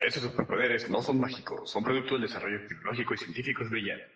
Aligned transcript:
Esos 0.00 0.22
superpoderes 0.22 0.88
no 0.88 1.02
son 1.02 1.20
mágicos, 1.20 1.70
son 1.70 1.84
producto 1.84 2.14
del 2.14 2.22
desarrollo 2.22 2.66
tecnológico 2.66 3.12
y 3.12 3.18
científico 3.18 3.64
brillante. 3.68 4.06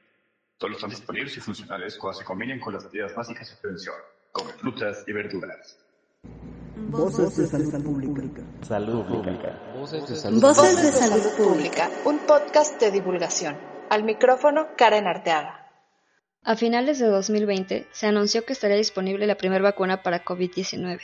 Solo 0.59 0.77
están 0.77 0.89
disponibles 0.89 1.37
y 1.37 1.41
funcionales 1.41 1.99
cuando 1.99 2.21
se 2.21 2.25
combinan 2.25 2.59
con 2.59 2.73
las 2.73 2.85
medidas 2.85 3.15
básicas 3.15 3.51
de 3.51 3.57
prevención, 3.61 3.95
como 4.33 4.49
frutas 4.53 5.05
y 5.07 5.13
verduras. 5.13 5.79
Voces 6.89 7.37
de 7.37 7.47
salud 7.47 7.85
pública. 7.85 8.43
Salud 8.63 9.05
pública. 9.05 9.61
Voces 9.75 10.09
de 10.09 10.17
salud, 10.91 11.37
pública. 11.37 11.91
Un 12.07 12.19
podcast 12.21 12.81
de 12.81 12.91
divulgación. 12.91 13.59
Al 13.91 14.05
micrófono, 14.05 14.69
Karen 14.79 15.07
Arteaga. 15.07 15.71
A 16.45 16.57
finales 16.57 16.99
de 16.99 17.09
2020 17.09 17.89
se 17.93 18.07
anunció 18.07 18.47
que 18.47 18.55
estaría 18.55 18.79
disponible 18.79 19.27
la 19.27 19.37
primera 19.37 19.63
vacuna 19.63 20.03
para 20.03 20.25
COVID-19. 20.25 21.01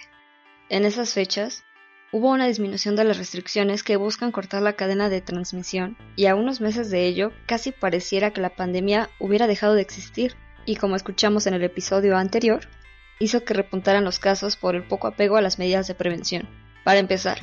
En 0.71 0.87
esas 0.87 1.13
fechas, 1.13 1.65
hubo 2.13 2.31
una 2.31 2.47
disminución 2.47 2.97
de 2.97 3.05
las 3.05 3.19
restricciones 3.19 3.83
que 3.83 3.97
buscan 3.97 4.33
cortar 4.33 4.63
la 4.63 4.75
cadena 4.75 5.09
de 5.09 5.21
transmisión 5.21 5.97
y 6.17 6.27
a 6.27 6.35
unos 6.35 6.61
meses 6.61 6.91
de 6.91 7.07
ello 7.07 7.33
casi 7.47 7.73
pareciera 7.73 8.33
que 8.33 8.41
la 8.41 8.57
pandemia 8.57 9.11
hubiera 9.19 9.47
dejado 9.47 9.75
de 9.75 9.83
existir 9.83 10.35
y 10.67 10.77
como 10.77 10.97
escuchamos 10.97 11.47
en 11.47 11.55
el 11.55 11.63
episodio 11.63 12.17
anterior, 12.17 12.69
hizo 13.19 13.45
que 13.45 13.55
repuntaran 13.55 14.05
los 14.05 14.19
casos 14.19 14.57
por 14.57 14.75
el 14.75 14.83
poco 14.83 15.07
apego 15.07 15.37
a 15.37 15.43
las 15.43 15.59
medidas 15.59 15.87
de 15.87 15.95
prevención. 15.95 16.49
Para 16.85 16.99
empezar, 16.99 17.39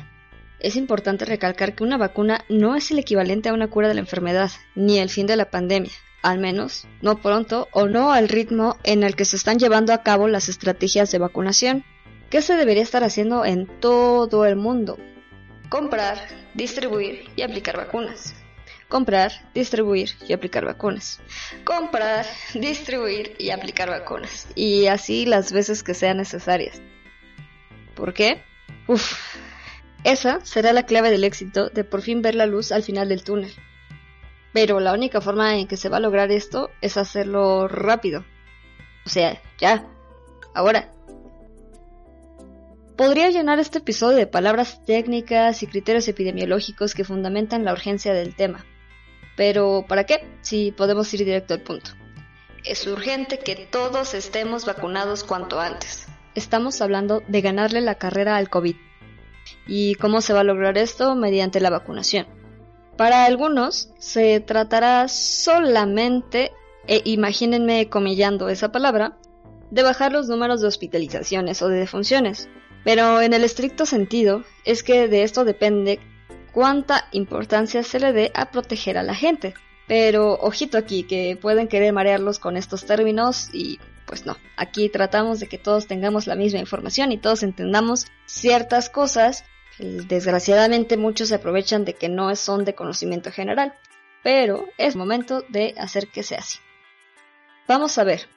es 0.60 0.76
importante 0.76 1.24
recalcar 1.24 1.74
que 1.74 1.84
una 1.84 1.96
vacuna 1.96 2.44
no 2.48 2.74
es 2.74 2.90
el 2.90 2.98
equivalente 2.98 3.48
a 3.48 3.54
una 3.54 3.68
cura 3.68 3.88
de 3.88 3.94
la 3.94 4.00
enfermedad, 4.00 4.50
ni 4.74 4.98
el 4.98 5.08
fin 5.08 5.26
de 5.26 5.36
la 5.36 5.50
pandemia, 5.50 5.92
al 6.22 6.38
menos 6.38 6.86
no 7.00 7.22
pronto 7.22 7.68
o 7.72 7.86
no 7.86 8.12
al 8.12 8.28
ritmo 8.28 8.76
en 8.82 9.04
el 9.04 9.14
que 9.14 9.24
se 9.24 9.36
están 9.36 9.58
llevando 9.58 9.92
a 9.92 10.02
cabo 10.02 10.26
las 10.28 10.48
estrategias 10.48 11.10
de 11.12 11.18
vacunación. 11.18 11.84
¿Qué 12.30 12.42
se 12.42 12.56
debería 12.56 12.82
estar 12.82 13.04
haciendo 13.04 13.46
en 13.46 13.66
todo 13.80 14.44
el 14.44 14.56
mundo? 14.56 14.98
Comprar, 15.70 16.18
distribuir 16.54 17.30
y 17.36 17.42
aplicar 17.42 17.76
vacunas. 17.76 18.34
Comprar, 18.88 19.32
distribuir 19.54 20.10
y 20.26 20.34
aplicar 20.34 20.66
vacunas. 20.66 21.20
Comprar, 21.64 22.26
distribuir 22.54 23.34
y 23.38 23.50
aplicar 23.50 23.88
vacunas. 23.88 24.46
Y 24.54 24.86
así 24.86 25.24
las 25.24 25.52
veces 25.52 25.82
que 25.82 25.94
sean 25.94 26.18
necesarias. 26.18 26.82
¿Por 27.94 28.12
qué? 28.12 28.42
Uf, 28.86 29.14
esa 30.04 30.44
será 30.44 30.72
la 30.72 30.84
clave 30.84 31.10
del 31.10 31.24
éxito 31.24 31.70
de 31.70 31.84
por 31.84 32.02
fin 32.02 32.20
ver 32.20 32.34
la 32.34 32.46
luz 32.46 32.72
al 32.72 32.82
final 32.82 33.08
del 33.08 33.24
túnel. 33.24 33.52
Pero 34.52 34.80
la 34.80 34.92
única 34.92 35.20
forma 35.20 35.56
en 35.58 35.66
que 35.66 35.76
se 35.76 35.88
va 35.88 35.96
a 35.96 36.00
lograr 36.00 36.30
esto 36.30 36.70
es 36.80 36.96
hacerlo 36.96 37.68
rápido. 37.68 38.24
O 39.06 39.08
sea, 39.08 39.40
ya, 39.58 39.86
ahora. 40.54 40.92
Podría 42.98 43.30
llenar 43.30 43.60
este 43.60 43.78
episodio 43.78 44.16
de 44.16 44.26
palabras 44.26 44.84
técnicas 44.84 45.62
y 45.62 45.68
criterios 45.68 46.08
epidemiológicos 46.08 46.94
que 46.94 47.04
fundamentan 47.04 47.64
la 47.64 47.72
urgencia 47.72 48.12
del 48.12 48.34
tema. 48.34 48.66
Pero, 49.36 49.84
¿para 49.86 50.02
qué? 50.02 50.26
Si 50.40 50.72
podemos 50.72 51.14
ir 51.14 51.20
directo 51.20 51.54
al 51.54 51.62
punto. 51.62 51.92
Es 52.64 52.88
urgente 52.88 53.38
que 53.38 53.54
todos 53.70 54.14
estemos 54.14 54.66
vacunados 54.66 55.22
cuanto 55.22 55.60
antes. 55.60 56.08
Estamos 56.34 56.80
hablando 56.80 57.22
de 57.28 57.40
ganarle 57.40 57.82
la 57.82 57.94
carrera 57.94 58.36
al 58.36 58.50
COVID. 58.50 58.74
¿Y 59.68 59.94
cómo 59.94 60.20
se 60.20 60.32
va 60.32 60.40
a 60.40 60.44
lograr 60.44 60.76
esto? 60.76 61.14
Mediante 61.14 61.60
la 61.60 61.70
vacunación. 61.70 62.26
Para 62.96 63.26
algunos 63.26 63.92
se 64.00 64.40
tratará 64.40 65.06
solamente, 65.06 66.50
e 66.88 67.02
imagínense 67.04 67.88
comillando 67.88 68.48
esa 68.48 68.72
palabra, 68.72 69.16
de 69.70 69.84
bajar 69.84 70.10
los 70.10 70.26
números 70.26 70.60
de 70.62 70.66
hospitalizaciones 70.66 71.62
o 71.62 71.68
de 71.68 71.78
defunciones. 71.78 72.48
Pero 72.88 73.20
en 73.20 73.34
el 73.34 73.44
estricto 73.44 73.84
sentido 73.84 74.44
es 74.64 74.82
que 74.82 75.08
de 75.08 75.22
esto 75.22 75.44
depende 75.44 76.00
cuánta 76.52 77.06
importancia 77.12 77.82
se 77.82 78.00
le 78.00 78.14
dé 78.14 78.32
a 78.34 78.50
proteger 78.50 78.96
a 78.96 79.02
la 79.02 79.14
gente. 79.14 79.52
Pero 79.86 80.38
ojito 80.40 80.78
aquí, 80.78 81.02
que 81.02 81.38
pueden 81.38 81.68
querer 81.68 81.92
marearlos 81.92 82.38
con 82.38 82.56
estos 82.56 82.86
términos 82.86 83.50
y 83.52 83.78
pues 84.06 84.24
no, 84.24 84.38
aquí 84.56 84.88
tratamos 84.88 85.38
de 85.38 85.48
que 85.48 85.58
todos 85.58 85.86
tengamos 85.86 86.26
la 86.26 86.34
misma 86.34 86.60
información 86.60 87.12
y 87.12 87.18
todos 87.18 87.42
entendamos 87.42 88.06
ciertas 88.24 88.88
cosas. 88.88 89.44
Desgraciadamente 89.78 90.96
muchos 90.96 91.28
se 91.28 91.34
aprovechan 91.34 91.84
de 91.84 91.92
que 91.92 92.08
no 92.08 92.34
son 92.36 92.64
de 92.64 92.74
conocimiento 92.74 93.30
general, 93.30 93.74
pero 94.22 94.64
es 94.78 94.96
momento 94.96 95.44
de 95.50 95.74
hacer 95.76 96.08
que 96.08 96.22
sea 96.22 96.38
así. 96.38 96.58
Vamos 97.66 97.98
a 97.98 98.04
ver, 98.04 98.30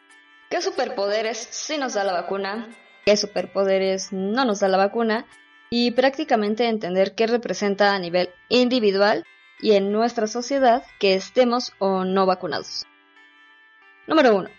¿qué 0.50 0.62
superpoderes 0.62 1.38
sí 1.52 1.78
nos 1.78 1.94
da 1.94 2.04
la 2.04 2.12
vacuna? 2.12 2.68
Qué 3.06 3.18
superpoderes 3.18 4.12
no 4.12 4.46
nos 4.46 4.60
da 4.60 4.68
la 4.68 4.78
vacuna 4.78 5.26
y 5.70 5.92
prácticamente 5.92 6.68
entender 6.68 7.16
qué 7.16 7.28
representa 7.28 7.96
a 7.96 8.00
nivel 8.00 8.30
individual 8.50 9.26
y 9.60 9.74
en 9.74 9.92
nuestra 9.92 10.28
sociedad 10.28 10.84
que 11.00 11.14
estemos 11.14 11.74
o 11.80 12.04
no 12.04 12.26
vacunados. 12.26 12.86
Número 14.08 14.36
1. 14.36 14.50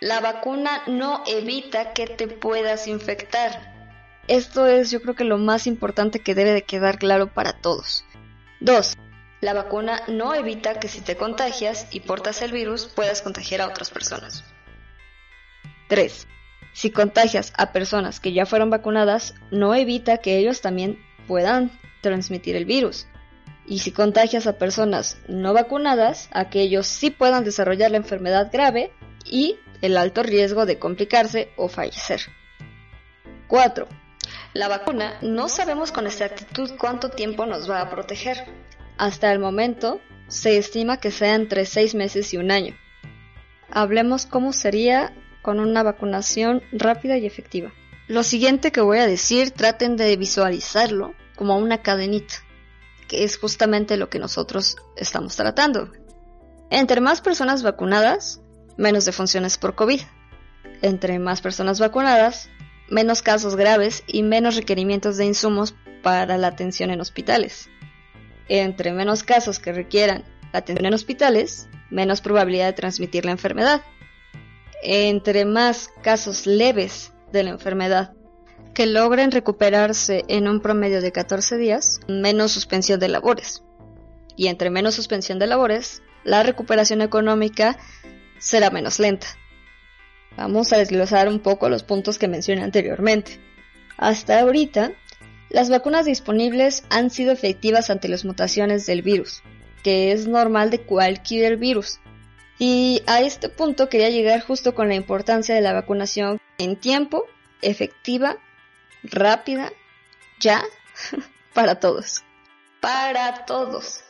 La 0.00 0.20
vacuna 0.20 0.82
no 0.86 1.22
evita 1.26 1.92
que 1.92 2.06
te 2.06 2.28
puedas 2.28 2.86
infectar. 2.86 3.76
Esto 4.26 4.66
es 4.66 4.90
yo 4.90 5.00
creo 5.00 5.14
que 5.14 5.24
lo 5.24 5.38
más 5.38 5.66
importante 5.66 6.20
que 6.20 6.34
debe 6.34 6.52
de 6.52 6.62
quedar 6.62 6.98
claro 6.98 7.32
para 7.32 7.52
todos. 7.52 8.04
2. 8.60 8.94
La 9.40 9.54
vacuna 9.54 10.02
no 10.08 10.34
evita 10.34 10.80
que 10.80 10.88
si 10.88 11.00
te 11.00 11.16
contagias 11.16 11.86
y 11.92 12.00
portas 12.00 12.42
el 12.42 12.52
virus 12.52 12.86
puedas 12.86 13.22
contagiar 13.22 13.60
a 13.60 13.68
otras 13.68 13.90
personas. 13.90 14.44
3. 15.88 16.26
Si 16.78 16.92
contagias 16.92 17.52
a 17.56 17.72
personas 17.72 18.20
que 18.20 18.32
ya 18.32 18.46
fueron 18.46 18.70
vacunadas, 18.70 19.34
no 19.50 19.74
evita 19.74 20.18
que 20.18 20.38
ellos 20.38 20.60
también 20.60 21.04
puedan 21.26 21.72
transmitir 22.02 22.54
el 22.54 22.66
virus. 22.66 23.08
Y 23.66 23.80
si 23.80 23.90
contagias 23.90 24.46
a 24.46 24.58
personas 24.58 25.18
no 25.26 25.52
vacunadas, 25.54 26.28
aquellos 26.30 26.86
sí 26.86 27.10
puedan 27.10 27.42
desarrollar 27.42 27.90
la 27.90 27.96
enfermedad 27.96 28.48
grave 28.52 28.92
y 29.24 29.56
el 29.82 29.96
alto 29.96 30.22
riesgo 30.22 30.66
de 30.66 30.78
complicarse 30.78 31.50
o 31.56 31.66
fallecer. 31.66 32.20
4. 33.48 33.88
La 34.54 34.68
vacuna 34.68 35.18
no 35.20 35.48
sabemos 35.48 35.90
con 35.90 36.06
exactitud 36.06 36.70
cuánto 36.78 37.10
tiempo 37.10 37.44
nos 37.44 37.68
va 37.68 37.80
a 37.80 37.90
proteger. 37.90 38.44
Hasta 38.98 39.32
el 39.32 39.40
momento 39.40 40.00
se 40.28 40.58
estima 40.58 40.98
que 40.98 41.10
sea 41.10 41.34
entre 41.34 41.66
6 41.66 41.96
meses 41.96 42.32
y 42.34 42.36
un 42.36 42.52
año. 42.52 42.76
Hablemos 43.68 44.26
cómo 44.26 44.52
sería 44.52 45.12
con 45.42 45.60
una 45.60 45.82
vacunación 45.82 46.62
rápida 46.72 47.16
y 47.16 47.26
efectiva. 47.26 47.72
Lo 48.08 48.22
siguiente 48.22 48.72
que 48.72 48.80
voy 48.80 48.98
a 48.98 49.06
decir, 49.06 49.50
traten 49.50 49.96
de 49.96 50.16
visualizarlo 50.16 51.14
como 51.36 51.58
una 51.58 51.82
cadenita, 51.82 52.34
que 53.06 53.24
es 53.24 53.36
justamente 53.38 53.96
lo 53.96 54.08
que 54.08 54.18
nosotros 54.18 54.76
estamos 54.96 55.36
tratando. 55.36 55.92
Entre 56.70 57.00
más 57.00 57.20
personas 57.20 57.62
vacunadas, 57.62 58.40
menos 58.76 59.04
defunciones 59.04 59.58
por 59.58 59.74
COVID. 59.74 60.00
Entre 60.80 61.18
más 61.18 61.40
personas 61.40 61.80
vacunadas, 61.80 62.48
menos 62.88 63.22
casos 63.22 63.56
graves 63.56 64.04
y 64.06 64.22
menos 64.22 64.56
requerimientos 64.56 65.16
de 65.16 65.26
insumos 65.26 65.74
para 66.02 66.38
la 66.38 66.48
atención 66.48 66.90
en 66.90 67.00
hospitales. 67.00 67.68
Entre 68.48 68.92
menos 68.92 69.22
casos 69.22 69.58
que 69.58 69.72
requieran 69.72 70.24
atención 70.52 70.86
en 70.86 70.94
hospitales, 70.94 71.68
menos 71.90 72.20
probabilidad 72.20 72.66
de 72.66 72.72
transmitir 72.72 73.24
la 73.24 73.32
enfermedad 73.32 73.82
entre 74.82 75.44
más 75.44 75.90
casos 76.02 76.46
leves 76.46 77.12
de 77.32 77.42
la 77.42 77.50
enfermedad 77.50 78.12
que 78.74 78.86
logren 78.86 79.32
recuperarse 79.32 80.24
en 80.28 80.46
un 80.46 80.60
promedio 80.60 81.00
de 81.00 81.10
14 81.10 81.56
días, 81.56 82.00
menos 82.06 82.52
suspensión 82.52 83.00
de 83.00 83.08
labores. 83.08 83.64
Y 84.36 84.46
entre 84.46 84.70
menos 84.70 84.94
suspensión 84.94 85.40
de 85.40 85.48
labores, 85.48 86.02
la 86.22 86.44
recuperación 86.44 87.02
económica 87.02 87.76
será 88.38 88.70
menos 88.70 89.00
lenta. 89.00 89.26
Vamos 90.36 90.72
a 90.72 90.78
desglosar 90.78 91.28
un 91.28 91.40
poco 91.40 91.68
los 91.68 91.82
puntos 91.82 92.18
que 92.18 92.28
mencioné 92.28 92.62
anteriormente. 92.62 93.40
Hasta 93.96 94.38
ahorita, 94.38 94.92
las 95.50 95.70
vacunas 95.70 96.06
disponibles 96.06 96.84
han 96.90 97.10
sido 97.10 97.32
efectivas 97.32 97.90
ante 97.90 98.06
las 98.06 98.24
mutaciones 98.24 98.86
del 98.86 99.02
virus, 99.02 99.42
que 99.82 100.12
es 100.12 100.28
normal 100.28 100.70
de 100.70 100.82
cualquier 100.82 101.56
virus, 101.56 101.98
y 102.58 103.02
a 103.06 103.20
este 103.20 103.48
punto 103.48 103.88
quería 103.88 104.10
llegar 104.10 104.40
justo 104.40 104.74
con 104.74 104.88
la 104.88 104.96
importancia 104.96 105.54
de 105.54 105.60
la 105.60 105.72
vacunación 105.72 106.40
en 106.58 106.76
tiempo, 106.76 107.24
efectiva, 107.62 108.38
rápida, 109.04 109.72
ya, 110.40 110.62
para 111.54 111.78
todos. 111.78 112.24
Para 112.80 113.44
todos. 113.44 114.00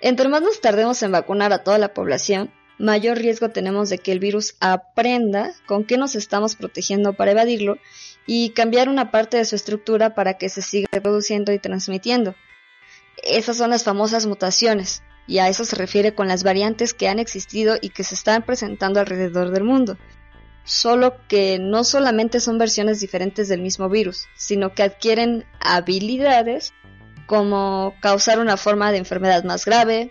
Entre 0.00 0.28
más 0.28 0.42
nos 0.42 0.60
tardemos 0.60 1.02
en 1.02 1.12
vacunar 1.12 1.52
a 1.52 1.64
toda 1.64 1.78
la 1.78 1.94
población, 1.94 2.52
mayor 2.78 3.16
riesgo 3.16 3.50
tenemos 3.50 3.88
de 3.88 3.98
que 3.98 4.12
el 4.12 4.18
virus 4.18 4.54
aprenda 4.60 5.54
con 5.66 5.84
qué 5.84 5.96
nos 5.96 6.14
estamos 6.14 6.56
protegiendo 6.56 7.14
para 7.14 7.30
evadirlo 7.30 7.78
y 8.26 8.50
cambiar 8.50 8.90
una 8.90 9.10
parte 9.10 9.38
de 9.38 9.46
su 9.46 9.56
estructura 9.56 10.14
para 10.14 10.34
que 10.34 10.50
se 10.50 10.60
siga 10.60 10.88
reproduciendo 10.92 11.52
y 11.52 11.58
transmitiendo. 11.58 12.34
Esas 13.22 13.56
son 13.56 13.70
las 13.70 13.84
famosas 13.84 14.26
mutaciones, 14.26 15.02
y 15.26 15.38
a 15.38 15.48
eso 15.48 15.64
se 15.64 15.76
refiere 15.76 16.14
con 16.14 16.28
las 16.28 16.42
variantes 16.44 16.94
que 16.94 17.08
han 17.08 17.18
existido 17.18 17.76
y 17.80 17.90
que 17.90 18.04
se 18.04 18.14
están 18.14 18.42
presentando 18.42 19.00
alrededor 19.00 19.50
del 19.50 19.64
mundo. 19.64 19.98
Solo 20.64 21.14
que 21.28 21.58
no 21.60 21.84
solamente 21.84 22.40
son 22.40 22.58
versiones 22.58 23.00
diferentes 23.00 23.48
del 23.48 23.62
mismo 23.62 23.88
virus, 23.88 24.26
sino 24.36 24.74
que 24.74 24.82
adquieren 24.82 25.44
habilidades 25.60 26.72
como 27.26 27.94
causar 28.00 28.40
una 28.40 28.56
forma 28.56 28.90
de 28.92 28.98
enfermedad 28.98 29.44
más 29.44 29.64
grave, 29.64 30.10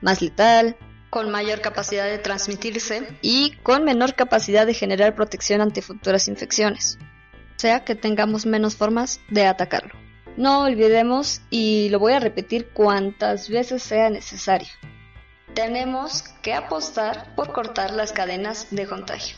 más 0.00 0.22
letal, 0.22 0.76
con 1.10 1.30
mayor 1.30 1.60
capacidad 1.60 2.04
de 2.04 2.18
transmitirse 2.18 3.06
y 3.22 3.52
con 3.62 3.84
menor 3.84 4.14
capacidad 4.14 4.66
de 4.66 4.74
generar 4.74 5.14
protección 5.14 5.60
ante 5.60 5.82
futuras 5.82 6.28
infecciones. 6.28 6.98
O 7.56 7.58
sea 7.58 7.84
que 7.84 7.94
tengamos 7.94 8.44
menos 8.44 8.76
formas 8.76 9.20
de 9.30 9.46
atacarlo. 9.46 10.05
No 10.36 10.62
olvidemos, 10.62 11.40
y 11.50 11.88
lo 11.88 11.98
voy 11.98 12.12
a 12.12 12.20
repetir 12.20 12.68
cuantas 12.68 13.48
veces 13.48 13.82
sea 13.82 14.10
necesario, 14.10 14.68
tenemos 15.54 16.24
que 16.42 16.52
apostar 16.52 17.34
por 17.34 17.52
cortar 17.54 17.90
las 17.90 18.12
cadenas 18.12 18.68
de 18.70 18.86
contagio. 18.86 19.36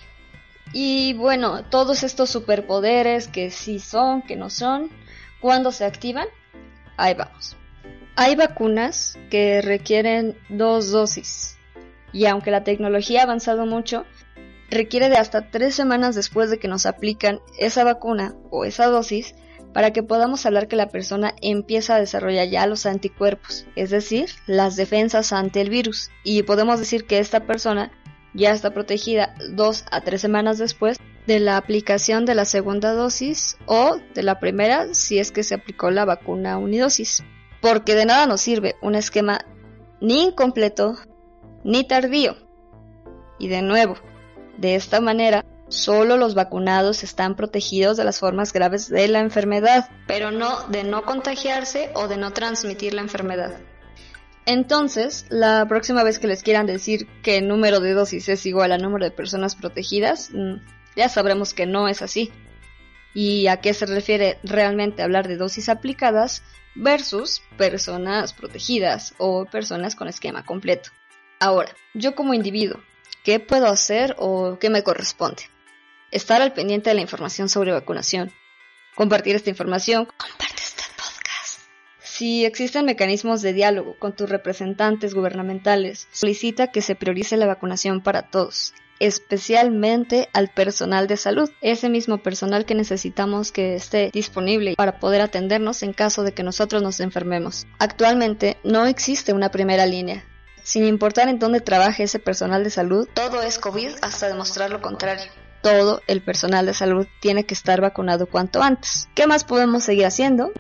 Y 0.73 1.15
bueno, 1.15 1.65
todos 1.65 2.03
estos 2.03 2.31
superpoderes 2.31 3.29
que 3.29 3.51
sí 3.51 3.79
son, 3.79 4.23
que 4.23 4.35
no 4.35 4.51
son, 4.51 4.91
cuando 5.41 5.71
se 5.71 5.85
activan, 5.85 6.27
ahí 6.97 7.15
vamos. 7.15 7.57
Hay 8.17 8.35
vacunas 8.35 9.17
que 9.31 9.63
requieren 9.63 10.37
dos 10.49 10.91
dosis. 10.91 11.57
Y 12.13 12.27
aunque 12.27 12.51
la 12.51 12.65
tecnología 12.65 13.21
ha 13.21 13.25
avanzado 13.25 13.65
mucho, 13.65 14.05
requiere 14.71 15.09
de 15.09 15.19
hasta 15.19 15.51
tres 15.51 15.77
semanas 15.77 16.17
después 16.17 16.51
de 16.51 16.59
que 16.59 16.67
nos 16.67 16.85
aplican 16.85 17.41
esa 17.59 17.85
vacuna 17.85 18.35
o 18.51 18.65
esa 18.65 18.87
dosis 18.87 19.37
para 19.73 19.93
que 19.93 20.03
podamos 20.03 20.47
hablar 20.47 20.69
que 20.69 20.77
la 20.77 20.89
persona 20.89 21.35
empieza 21.41 21.95
a 21.95 22.01
desarrollar 22.01 22.49
ya 22.49 22.67
los 22.67 22.87
anticuerpos, 22.87 23.67
es 23.77 23.91
decir, 23.91 24.31
las 24.47 24.77
defensas 24.77 25.33
ante 25.33 25.61
el 25.61 25.71
virus. 25.71 26.11
Y 26.25 26.43
podemos 26.43 26.79
decir 26.79 27.07
que 27.07 27.19
esta 27.19 27.41
persona 27.47 27.93
ya 28.35 28.53
está 28.53 28.73
protegida 28.73 29.35
dos 29.51 29.85
a 29.91 30.01
tres 30.01 30.21
semanas 30.21 30.59
después 30.59 30.99
de 31.27 31.41
la 31.41 31.57
aplicación 31.57 32.25
de 32.25 32.35
la 32.35 32.45
segunda 32.45 32.93
dosis 32.93 33.59
o 33.67 33.99
de 34.15 34.23
la 34.23 34.41
primera 34.41 34.95
si 34.95 35.19
es 35.19 35.31
que 35.31 35.43
se 35.43 35.55
aplicó 35.55 35.91
la 35.91 36.05
vacuna 36.05 36.57
unidosis. 36.59 37.23
Porque 37.61 37.95
de 37.95 38.07
nada 38.07 38.27
nos 38.27 38.41
sirve 38.41 38.77
un 38.81 38.95
esquema 38.95 39.41
ni 40.01 40.23
incompleto 40.23 40.97
ni 41.65 41.87
tardío. 41.87 42.37
Y 43.39 43.49
de 43.49 43.63
nuevo, 43.63 43.97
de 44.57 44.75
esta 44.75 45.01
manera 45.01 45.45
Solo 45.69 46.17
los 46.17 46.35
vacunados 46.35 47.05
están 47.05 47.37
protegidos 47.37 47.99
de 47.99 48.05
las 48.05 48.21
formas 48.21 48.55
graves 48.55 48.89
de 48.89 49.07
la 49.07 49.21
enfermedad, 49.21 49.91
pero 50.07 50.31
no 50.31 50.67
de 50.69 50.83
no 50.83 51.05
contagiarse 51.05 51.91
o 51.95 52.09
de 52.09 52.17
no 52.17 52.33
transmitir 52.33 52.95
la 52.95 53.03
enfermedad. 53.03 53.53
Entonces, 54.47 55.27
la 55.29 55.67
próxima 55.69 56.03
vez 56.03 56.19
que 56.19 56.27
les 56.27 56.43
quieran 56.43 56.65
decir 56.65 57.07
que 57.23 57.37
el 57.37 57.49
número 57.49 57.81
de 57.81 57.93
dosis 57.93 58.31
es 58.31 58.47
igual 58.47 58.73
al 58.73 58.81
número 58.81 59.05
de 59.05 59.11
personas 59.11 59.57
protegidas, 59.57 60.31
mm, 60.33 60.55
ya 60.97 61.11
sabremos 61.11 61.53
que 61.53 61.67
no 61.67 61.87
es 61.87 62.01
así. 62.01 62.33
¿Y 63.13 63.49
a 63.49 63.61
qué 63.61 63.75
se 63.75 63.85
refiere 63.85 64.39
realmente 64.45 65.03
hablar 65.03 65.29
de 65.29 65.37
dosis 65.37 65.69
aplicadas 65.69 66.45
versus 66.75 67.43
personas 67.59 68.33
protegidas 68.33 69.15
o 69.19 69.45
personas 69.45 69.97
con 69.97 70.09
esquema 70.09 70.47
completo? 70.47 70.93
Ahora, 71.41 71.75
yo 71.93 72.15
como 72.15 72.33
individuo, 72.33 72.81
¿qué 73.25 73.41
puedo 73.41 73.67
hacer 73.67 74.17
o 74.19 74.59
qué 74.59 74.71
me 74.71 74.83
corresponde? 74.83 75.43
Estar 76.11 76.41
al 76.43 76.53
pendiente 76.53 76.91
de 76.91 76.95
la 76.95 77.03
información 77.03 77.49
sobre 77.49 77.73
vacunación, 77.73 78.33
compartir 78.95 79.37
esta 79.37 79.51
información, 79.51 80.07
comparte 80.17 80.63
este 80.63 80.83
podcast. 80.97 81.61
Si 82.03 82.45
existen 82.45 82.87
mecanismos 82.87 83.43
de 83.43 83.53
diálogo 83.53 83.97
con 83.99 84.15
tus 84.15 84.29
representantes 84.29 85.15
gubernamentales, 85.15 86.09
solicita 86.13 86.69
que 86.69 86.83
se 86.83 86.95
priorice 86.95 87.37
la 87.37 87.47
vacunación 87.47 88.03
para 88.03 88.31
todos, 88.31 88.75
especialmente 88.99 90.29
al 90.33 90.49
personal 90.49 91.07
de 91.07 91.17
salud, 91.17 91.51
ese 91.61 91.89
mismo 91.89 92.19
personal 92.19 92.65
que 92.65 92.75
necesitamos 92.75 93.53
que 93.53 93.75
esté 93.75 94.11
disponible 94.13 94.75
para 94.77 94.99
poder 94.99 95.21
atendernos 95.21 95.83
en 95.83 95.93
caso 95.93 96.23
de 96.23 96.33
que 96.33 96.43
nosotros 96.43 96.83
nos 96.83 97.01
enfermemos. 97.01 97.67
Actualmente 97.79 98.57
no 98.65 98.87
existe 98.87 99.33
una 99.33 99.51
primera 99.51 99.87
línea. 99.87 100.25
Sin 100.65 100.85
importar 100.85 101.29
en 101.29 101.39
dónde 101.39 101.61
trabaje 101.61 102.03
ese 102.03 102.19
personal 102.19 102.63
de 102.63 102.71
salud, 102.71 103.09
todo 103.15 103.43
es 103.43 103.59
COVID 103.59 103.91
hasta 104.03 104.29
demostrar 104.29 104.71
lo 104.71 104.83
contrario 104.83 105.31
todo 105.69 106.03
el 106.07 106.23
personal 106.23 106.65
de 106.65 106.73
salud 106.73 107.07
tiene 107.21 107.45
que 107.45 107.53
estar 107.53 107.83
vacunado 107.83 108.27
cuanto 108.27 108.63
antes. 108.63 109.09
¿Qué 109.15 109.27
más 109.27 109.45
podemos 109.45 109.85
seguir 109.85 110.07
haciendo? 110.07 110.51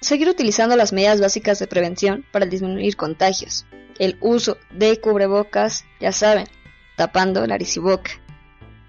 Seguir 0.00 0.28
utilizando 0.28 0.74
las 0.74 0.92
medidas 0.92 1.20
básicas 1.20 1.60
de 1.60 1.68
prevención 1.68 2.24
para 2.32 2.46
disminuir 2.46 2.96
contagios. 2.96 3.66
El 4.00 4.16
uso 4.20 4.58
de 4.70 5.00
cubrebocas, 5.00 5.84
ya 6.00 6.10
saben, 6.10 6.48
tapando 6.96 7.46
nariz 7.46 7.76
y 7.76 7.80
boca. 7.80 8.10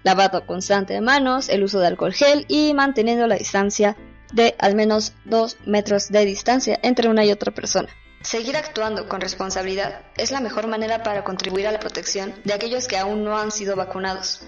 Lavado 0.02 0.44
constante 0.44 0.94
de 0.94 1.00
manos, 1.00 1.48
el 1.48 1.62
uso 1.62 1.78
de 1.78 1.86
alcohol 1.86 2.14
gel 2.14 2.46
y 2.48 2.74
manteniendo 2.74 3.28
la 3.28 3.36
distancia 3.36 3.96
de 4.32 4.56
al 4.58 4.74
menos 4.74 5.12
2 5.26 5.58
metros 5.66 6.08
de 6.08 6.24
distancia 6.24 6.80
entre 6.82 7.08
una 7.08 7.24
y 7.24 7.30
otra 7.30 7.52
persona. 7.52 7.88
Seguir 8.22 8.56
actuando 8.56 9.08
con 9.08 9.20
responsabilidad 9.20 10.02
es 10.16 10.32
la 10.32 10.40
mejor 10.40 10.66
manera 10.66 11.04
para 11.04 11.22
contribuir 11.22 11.68
a 11.68 11.72
la 11.72 11.78
protección 11.78 12.34
de 12.44 12.54
aquellos 12.54 12.88
que 12.88 12.98
aún 12.98 13.22
no 13.22 13.38
han 13.38 13.52
sido 13.52 13.76
vacunados. 13.76 14.42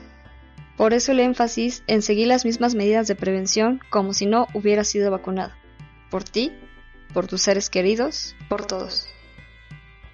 Por 0.82 0.94
eso 0.94 1.12
el 1.12 1.20
énfasis 1.20 1.84
en 1.86 2.02
seguir 2.02 2.26
las 2.26 2.44
mismas 2.44 2.74
medidas 2.74 3.06
de 3.06 3.14
prevención 3.14 3.78
como 3.88 4.12
si 4.14 4.26
no 4.26 4.48
hubiera 4.52 4.82
sido 4.82 5.12
vacunado. 5.12 5.52
Por 6.10 6.24
ti, 6.24 6.52
por 7.14 7.28
tus 7.28 7.42
seres 7.42 7.70
queridos, 7.70 8.34
por 8.48 8.66
todos. 8.66 9.06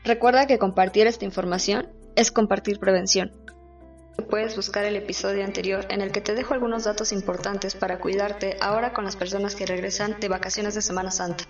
Recuerda 0.04 0.46
que 0.46 0.58
compartir 0.58 1.06
esta 1.06 1.24
información 1.24 1.88
es 2.16 2.30
compartir 2.30 2.78
prevención. 2.78 3.32
Puedes 4.28 4.56
buscar 4.56 4.84
el 4.84 4.96
episodio 4.96 5.42
anterior 5.42 5.86
en 5.88 6.02
el 6.02 6.12
que 6.12 6.20
te 6.20 6.34
dejo 6.34 6.52
algunos 6.52 6.84
datos 6.84 7.12
importantes 7.12 7.74
para 7.74 7.98
cuidarte 7.98 8.58
ahora 8.60 8.92
con 8.92 9.04
las 9.06 9.16
personas 9.16 9.54
que 9.54 9.64
regresan 9.64 10.20
de 10.20 10.28
vacaciones 10.28 10.74
de 10.74 10.82
Semana 10.82 11.10
Santa. 11.10 11.44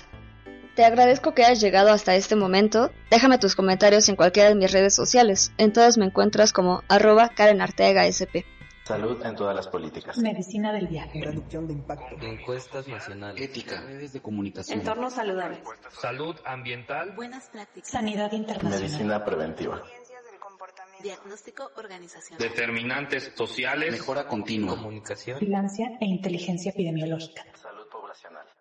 Te 0.77 0.85
agradezco 0.85 1.35
que 1.35 1.45
hayas 1.45 1.61
llegado 1.61 1.91
hasta 1.91 2.15
este 2.15 2.37
momento. 2.37 2.93
Déjame 3.11 3.39
tus 3.39 3.57
comentarios 3.57 4.09
en 4.09 4.15
cualquiera 4.15 4.51
de 4.51 4.55
mis 4.55 4.71
redes 4.71 4.95
sociales. 4.95 5.51
En 5.59 5.73
todas 5.73 5.99
me 5.99 6.05
encuentras 6.05 6.53
como 6.53 6.85
arroba 6.87 7.31
Karen 7.31 7.61
Arteaga 7.61 8.07
SP. 8.07 8.47
Salud 8.89 9.23
en 9.23 9.37
todas 9.37 9.55
las 9.55 9.69
políticas. 9.69 10.17
Medicina 10.17 10.73
del 10.73 10.87
viaje. 10.87 11.21
Reducción 11.23 11.67
de 11.67 11.75
impacto. 11.75 12.17
Encuestas 12.23 12.89
nacionales. 12.89 13.43
Ética. 13.43 13.83
Redes 13.83 14.15
de 14.15 14.23
comunicación. 14.23 14.79
Entornos 14.79 15.13
saludables. 15.13 15.61
Salud 16.01 16.35
ambiental. 16.47 17.13
Buenas 17.15 17.51
prácticas. 17.51 17.91
Sanidad 17.91 18.33
internacional. 18.33 18.81
Medicina 18.81 19.23
preventiva. 19.23 19.83
Diagnóstico 21.03 21.71
organizacional. 21.77 22.39
Determinantes 22.39 23.31
sociales. 23.35 23.93
Mejora 23.93 24.27
continua. 24.27 24.75
Comunicación. 24.77 25.39
Vigilancia 25.39 25.99
e 26.01 26.07
inteligencia 26.07 26.71
epidemiológica. 26.71 27.45
Salud 27.61 27.78